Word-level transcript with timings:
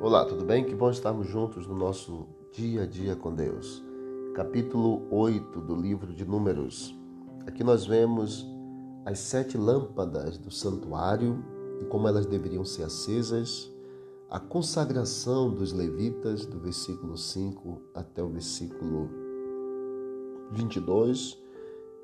Olá, 0.00 0.24
tudo 0.24 0.44
bem? 0.44 0.64
Que 0.64 0.76
bom 0.76 0.88
estarmos 0.90 1.26
juntos 1.26 1.66
no 1.66 1.74
nosso 1.74 2.28
dia 2.52 2.84
a 2.84 2.86
dia 2.86 3.16
com 3.16 3.34
Deus. 3.34 3.84
Capítulo 4.32 5.02
8 5.10 5.60
do 5.60 5.74
livro 5.74 6.14
de 6.14 6.24
Números. 6.24 6.96
Aqui 7.44 7.64
nós 7.64 7.84
vemos 7.84 8.46
as 9.04 9.18
sete 9.18 9.58
lâmpadas 9.58 10.38
do 10.38 10.52
santuário 10.52 11.44
e 11.80 11.84
como 11.86 12.06
elas 12.06 12.26
deveriam 12.26 12.64
ser 12.64 12.84
acesas, 12.84 13.68
a 14.30 14.38
consagração 14.38 15.52
dos 15.52 15.72
levitas, 15.72 16.46
do 16.46 16.60
versículo 16.60 17.16
5 17.16 17.82
até 17.92 18.22
o 18.22 18.28
versículo 18.28 19.10
22, 20.52 21.42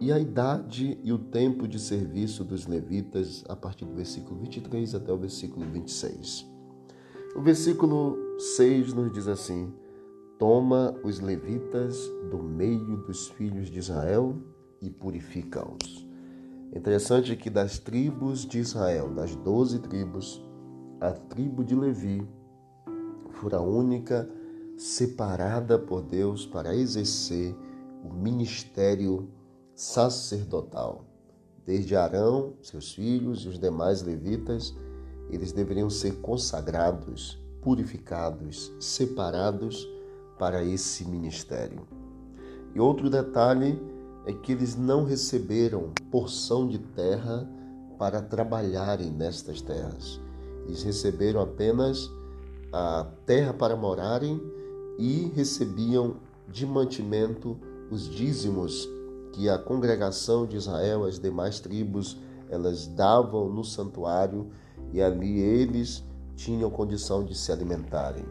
e 0.00 0.10
a 0.10 0.18
idade 0.18 0.98
e 1.00 1.12
o 1.12 1.18
tempo 1.18 1.68
de 1.68 1.78
serviço 1.78 2.42
dos 2.42 2.66
levitas, 2.66 3.44
a 3.48 3.54
partir 3.54 3.84
do 3.84 3.94
versículo 3.94 4.40
23 4.40 4.96
até 4.96 5.12
o 5.12 5.16
versículo 5.16 5.64
26. 5.70 6.53
O 7.34 7.42
versículo 7.42 8.16
6 8.38 8.92
nos 8.92 9.12
diz 9.12 9.26
assim: 9.26 9.74
Toma 10.38 10.94
os 11.02 11.18
levitas 11.18 12.08
do 12.30 12.38
meio 12.38 12.98
dos 12.98 13.28
filhos 13.28 13.68
de 13.68 13.80
Israel 13.80 14.36
e 14.80 14.88
purifica-os. 14.88 16.06
Interessante 16.72 17.34
que 17.34 17.50
das 17.50 17.78
tribos 17.78 18.46
de 18.46 18.60
Israel, 18.60 19.10
das 19.12 19.34
doze 19.34 19.80
tribos, 19.80 20.40
a 21.00 21.10
tribo 21.10 21.64
de 21.64 21.74
Levi 21.74 22.26
fora 23.30 23.56
a 23.56 23.62
única 23.62 24.30
separada 24.76 25.76
por 25.76 26.02
Deus 26.02 26.46
para 26.46 26.74
exercer 26.74 27.54
o 28.04 28.14
ministério 28.14 29.28
sacerdotal. 29.74 31.04
Desde 31.66 31.96
Arão, 31.96 32.54
seus 32.62 32.92
filhos 32.92 33.44
e 33.44 33.48
os 33.48 33.58
demais 33.58 34.02
levitas, 34.02 34.74
eles 35.30 35.52
deveriam 35.52 35.90
ser 35.90 36.16
consagrados, 36.16 37.38
purificados, 37.60 38.72
separados 38.78 39.88
para 40.38 40.62
esse 40.64 41.04
ministério. 41.04 41.86
E 42.74 42.80
outro 42.80 43.08
detalhe 43.08 43.80
é 44.26 44.32
que 44.32 44.52
eles 44.52 44.76
não 44.76 45.04
receberam 45.04 45.90
porção 46.10 46.66
de 46.66 46.78
terra 46.78 47.48
para 47.98 48.20
trabalharem 48.20 49.10
nestas 49.10 49.60
terras. 49.60 50.20
Eles 50.66 50.82
receberam 50.82 51.40
apenas 51.40 52.10
a 52.72 53.06
terra 53.24 53.52
para 53.52 53.76
morarem 53.76 54.40
e 54.98 55.30
recebiam 55.34 56.16
de 56.48 56.66
mantimento 56.66 57.58
os 57.90 58.08
dízimos 58.08 58.88
que 59.32 59.48
a 59.48 59.58
congregação 59.58 60.46
de 60.46 60.56
Israel, 60.56 61.04
as 61.04 61.18
demais 61.18 61.60
tribos, 61.60 62.16
elas 62.48 62.86
davam 62.86 63.48
no 63.48 63.64
santuário 63.64 64.50
e 64.92 65.02
ali 65.02 65.40
eles 65.40 66.04
tinham 66.36 66.70
condição 66.70 67.24
de 67.24 67.34
se 67.34 67.50
alimentarem. 67.52 68.24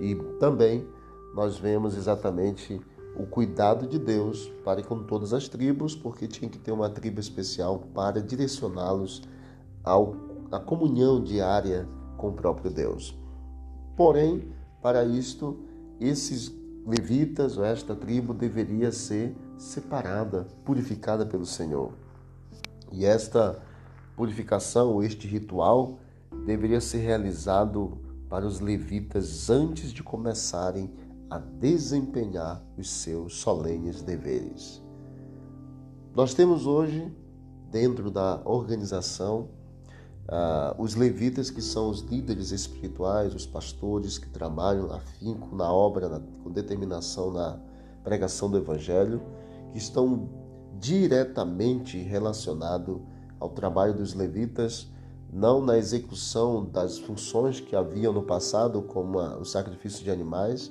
E 0.00 0.14
também 0.38 0.86
nós 1.34 1.58
vemos 1.58 1.96
exatamente 1.96 2.80
o 3.16 3.26
cuidado 3.26 3.86
de 3.86 3.98
Deus 3.98 4.50
para 4.64 4.82
com 4.82 5.02
todas 5.04 5.32
as 5.32 5.48
tribos, 5.48 5.94
porque 5.94 6.26
tinha 6.26 6.50
que 6.50 6.58
ter 6.58 6.72
uma 6.72 6.88
tribo 6.88 7.20
especial 7.20 7.80
para 7.94 8.22
direcioná-los 8.22 9.22
à 9.84 10.58
comunhão 10.60 11.22
diária 11.22 11.86
com 12.16 12.28
o 12.28 12.32
próprio 12.32 12.70
Deus. 12.70 13.16
Porém, 13.96 14.48
para 14.80 15.04
isto, 15.04 15.60
esses 16.00 16.52
levitas, 16.86 17.56
ou 17.56 17.64
esta 17.64 17.94
tribo, 17.94 18.32
deveria 18.32 18.90
ser 18.90 19.36
separada, 19.56 20.46
purificada 20.64 21.24
pelo 21.24 21.46
Senhor. 21.46 21.92
E 22.90 23.04
esta 23.04 23.60
purificação, 24.16 25.02
este 25.02 25.26
ritual, 25.26 25.98
deveria 26.46 26.80
ser 26.80 26.98
realizado 26.98 27.98
para 28.28 28.46
os 28.46 28.60
levitas 28.60 29.50
antes 29.50 29.92
de 29.92 30.02
começarem 30.02 30.90
a 31.28 31.38
desempenhar 31.38 32.62
os 32.76 32.90
seus 32.90 33.36
solenes 33.36 34.02
deveres. 34.02 34.82
Nós 36.14 36.34
temos 36.34 36.66
hoje, 36.66 37.10
dentro 37.70 38.10
da 38.10 38.42
organização, 38.44 39.48
uh, 40.28 40.74
os 40.78 40.94
levitas, 40.94 41.50
que 41.50 41.62
são 41.62 41.88
os 41.88 42.00
líderes 42.00 42.50
espirituais, 42.50 43.34
os 43.34 43.46
pastores 43.46 44.18
que 44.18 44.28
trabalham 44.28 44.92
afinco 44.92 45.54
na 45.54 45.72
obra, 45.72 46.08
na, 46.08 46.20
com 46.42 46.50
determinação 46.50 47.32
na 47.32 47.58
pregação 48.04 48.50
do 48.50 48.58
Evangelho, 48.58 49.22
que 49.72 49.78
estão 49.78 50.28
diretamente 50.78 51.96
relacionados 51.98 53.00
ao 53.42 53.48
trabalho 53.48 53.92
dos 53.92 54.14
levitas, 54.14 54.86
não 55.32 55.60
na 55.60 55.76
execução 55.76 56.64
das 56.64 56.98
funções 56.98 57.58
que 57.58 57.74
haviam 57.74 58.12
no 58.12 58.22
passado, 58.22 58.80
como 58.82 59.18
o 59.18 59.44
sacrifício 59.44 60.04
de 60.04 60.10
animais, 60.12 60.70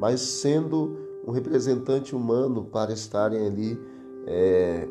mas 0.00 0.20
sendo 0.20 0.98
um 1.24 1.30
representante 1.30 2.16
humano 2.16 2.64
para 2.64 2.92
estarem 2.92 3.46
ali 3.46 3.78
é, 4.26 4.88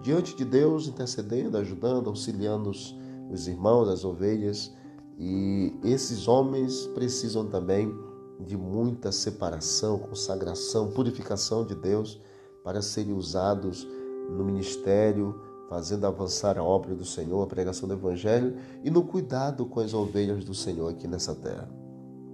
diante 0.00 0.34
de 0.34 0.46
Deus, 0.46 0.88
intercedendo, 0.88 1.58
ajudando, 1.58 2.08
auxiliando 2.08 2.70
os, 2.70 2.96
os 3.30 3.46
irmãos, 3.46 3.88
as 3.88 4.02
ovelhas. 4.02 4.72
E 5.18 5.74
esses 5.84 6.26
homens 6.26 6.86
precisam 6.94 7.46
também 7.46 7.94
de 8.40 8.56
muita 8.56 9.12
separação, 9.12 9.98
consagração, 9.98 10.90
purificação 10.90 11.66
de 11.66 11.74
Deus 11.74 12.18
para 12.64 12.80
serem 12.80 13.12
usados 13.12 13.86
no 14.30 14.42
ministério, 14.42 15.51
fazendo 15.72 16.06
avançar 16.06 16.58
a 16.58 16.62
obra 16.62 16.94
do 16.94 17.02
Senhor, 17.02 17.42
a 17.42 17.46
pregação 17.46 17.88
do 17.88 17.94
Evangelho 17.94 18.58
e 18.84 18.90
no 18.90 19.02
cuidado 19.04 19.64
com 19.64 19.80
as 19.80 19.94
ovelhas 19.94 20.44
do 20.44 20.52
Senhor 20.52 20.90
aqui 20.90 21.08
nessa 21.08 21.34
terra. 21.34 21.66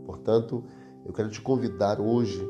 Portanto, 0.04 0.64
eu 1.06 1.12
quero 1.12 1.30
te 1.30 1.40
convidar 1.40 2.00
hoje 2.00 2.44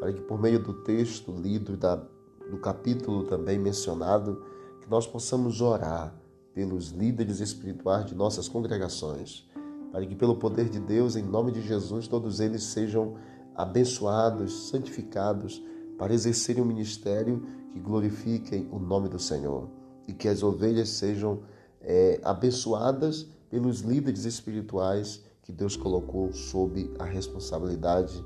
para 0.00 0.12
que, 0.12 0.20
por 0.20 0.40
meio 0.40 0.60
do 0.60 0.82
texto 0.82 1.30
lido, 1.30 1.76
da, 1.76 1.94
do 1.94 2.58
capítulo 2.60 3.22
também 3.22 3.56
mencionado, 3.56 4.42
que 4.80 4.90
nós 4.90 5.06
possamos 5.06 5.60
orar 5.60 6.12
pelos 6.52 6.88
líderes 6.90 7.38
espirituais 7.38 8.04
de 8.06 8.16
nossas 8.16 8.48
congregações, 8.48 9.48
para 9.92 10.04
que, 10.04 10.16
pelo 10.16 10.34
poder 10.34 10.68
de 10.68 10.80
Deus, 10.80 11.14
em 11.14 11.22
nome 11.22 11.52
de 11.52 11.62
Jesus, 11.62 12.08
todos 12.08 12.40
eles 12.40 12.64
sejam 12.64 13.14
abençoados, 13.54 14.70
santificados, 14.70 15.62
para 15.96 16.12
exercerem 16.12 16.64
um 16.64 16.66
ministério 16.66 17.46
que 17.70 17.78
glorifiquem 17.78 18.68
o 18.72 18.80
nome 18.80 19.08
do 19.08 19.20
Senhor 19.20 19.81
e 20.12 20.14
que 20.14 20.28
as 20.28 20.42
ovelhas 20.42 20.90
sejam 20.90 21.40
é, 21.80 22.20
abençoadas 22.22 23.26
pelos 23.48 23.80
líderes 23.80 24.26
espirituais 24.26 25.24
que 25.42 25.50
Deus 25.50 25.74
colocou 25.74 26.32
sob 26.34 26.92
a 26.98 27.04
responsabilidade 27.04 28.22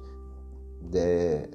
de, 0.82 1.48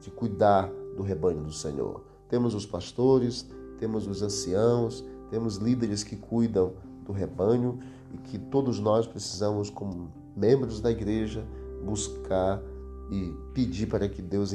de 0.00 0.10
cuidar 0.10 0.68
do 0.96 1.02
rebanho 1.04 1.44
do 1.44 1.52
Senhor. 1.52 2.02
Temos 2.28 2.54
os 2.54 2.66
pastores, 2.66 3.46
temos 3.78 4.08
os 4.08 4.20
anciãos, 4.20 5.04
temos 5.30 5.56
líderes 5.56 6.02
que 6.02 6.16
cuidam 6.16 6.72
do 7.06 7.12
rebanho 7.12 7.78
e 8.12 8.18
que 8.18 8.36
todos 8.36 8.80
nós 8.80 9.06
precisamos, 9.06 9.70
como 9.70 10.12
membros 10.36 10.80
da 10.80 10.90
igreja, 10.90 11.46
buscar 11.84 12.60
e 13.12 13.32
pedir 13.54 13.86
para 13.86 14.08
que 14.08 14.20
Deus 14.20 14.52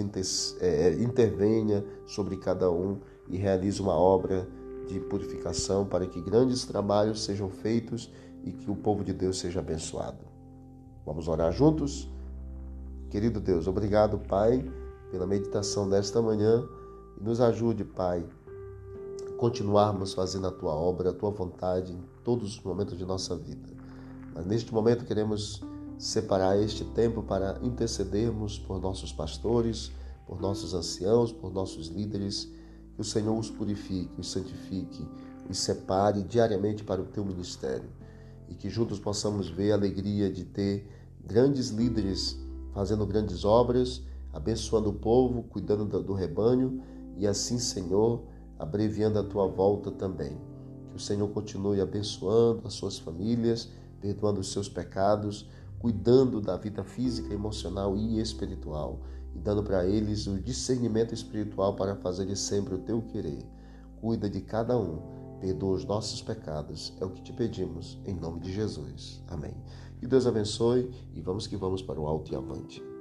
é, 0.60 0.94
intervenha 1.02 1.84
sobre 2.06 2.36
cada 2.36 2.70
um 2.70 3.00
e 3.30 3.38
realize 3.38 3.82
uma 3.82 3.96
obra 3.96 4.48
de 4.88 5.00
purificação 5.00 5.86
para 5.86 6.06
que 6.06 6.22
grandes 6.22 6.66
trabalhos 6.66 7.24
sejam 7.24 7.50
feitos 7.50 8.12
e 8.44 8.52
que 8.52 8.70
o 8.70 8.76
povo 8.76 9.04
de 9.04 9.14
Deus 9.14 9.40
seja 9.40 9.60
abençoado. 9.60 10.26
Vamos 11.06 11.28
orar 11.28 11.52
juntos? 11.52 12.10
Querido 13.10 13.40
Deus, 13.40 13.68
obrigado, 13.68 14.18
Pai, 14.18 14.66
pela 15.12 15.28
meditação 15.28 15.88
desta 15.88 16.22
manhã 16.22 16.68
e 17.20 17.24
nos 17.24 17.40
ajude, 17.40 17.84
Pai, 17.84 18.26
a 19.28 19.34
continuarmos 19.38 20.14
fazendo 20.14 20.48
a 20.48 20.52
tua 20.52 20.74
obra, 20.74 21.12
a 21.12 21.14
tua 21.14 21.30
vontade 21.30 21.94
em 21.94 22.04
todos 22.24 22.58
os 22.58 22.64
momentos 22.64 22.98
de 22.98 23.06
nossa 23.06 23.36
vida. 23.36 23.70
Mas 24.34 24.46
neste 24.46 24.74
momento 24.74 25.06
queremos 25.06 25.62
separar 25.98 26.58
este 26.60 26.84
tempo 26.86 27.22
para 27.22 27.60
intercedermos 27.62 28.58
por 28.58 28.82
nossos 28.82 29.14
pastores, 29.14 29.92
por 30.26 30.42
nossos 30.42 30.74
anciãos, 30.74 31.32
por 31.32 31.54
nossos 31.54 31.88
líderes 31.88 32.52
que 32.96 33.02
o 33.02 33.04
Senhor 33.04 33.38
os 33.38 33.50
purifique, 33.50 34.20
os 34.20 34.32
santifique, 34.32 35.08
os 35.50 35.58
separe 35.58 36.22
diariamente 36.24 36.84
para 36.84 37.02
o 37.02 37.06
teu 37.06 37.26
ministério 37.26 37.90
e 38.48 38.56
que 38.56 38.70
juntos 38.70 39.00
possamos 39.00 39.50
ver 39.50 39.72
a 39.72 39.76
alegria 39.76 40.32
de 40.32 40.46
ter 40.46 40.88
grandes 41.26 41.70
líderes 41.70 42.40
fazendo 42.74 43.06
grandes 43.06 43.46
obras, 43.46 44.02
abençoando 44.32 44.90
o 44.90 44.94
povo, 44.94 45.44
cuidando 45.44 46.02
do 46.02 46.14
rebanho 46.14 46.82
e 47.18 47.28
assim, 47.28 47.60
Senhor, 47.60 48.24
abreviando 48.58 49.20
a 49.20 49.24
tua 49.24 49.48
volta 49.48 49.92
também. 49.92 50.38
Que 50.90 50.96
o 50.96 51.00
Senhor 51.00 51.28
continue 51.30 51.80
abençoando 51.80 52.62
as 52.66 52.74
suas 52.74 52.98
famílias, 52.98 53.70
perdoando 54.02 54.40
os 54.40 54.52
seus 54.52 54.68
pecados, 54.68 55.48
cuidando 55.84 56.40
da 56.40 56.56
vida 56.56 56.82
física, 56.82 57.34
emocional 57.34 57.98
e 57.98 58.18
espiritual 58.22 59.02
e 59.36 59.40
dando 59.40 59.62
para 59.62 59.86
eles 59.86 60.28
o 60.28 60.40
discernimento 60.40 61.14
espiritual 61.14 61.76
para 61.76 61.98
fazerem 61.98 62.38
sempre 62.38 62.74
o 62.74 62.78
teu 62.78 63.02
querer. 63.02 63.46
Cuida 64.00 64.30
de 64.30 64.40
cada 64.40 64.78
um. 64.80 65.02
perdoa 65.42 65.76
os 65.76 65.84
nossos 65.84 66.22
pecados, 66.22 66.94
é 67.02 67.06
o 67.06 67.10
que 67.10 67.22
te 67.22 67.34
pedimos, 67.34 68.00
em 68.06 68.16
nome 68.16 68.40
de 68.40 68.54
Jesus. 68.54 69.22
Amém. 69.28 69.54
Que 70.00 70.08
Deus 70.08 70.26
abençoe 70.26 70.90
e 71.14 71.20
vamos 71.20 71.48
que 71.48 71.58
vamos 71.58 71.82
para 71.82 72.00
o 72.00 72.08
alto 72.08 72.32
e 72.32 72.36
avante. 72.38 72.93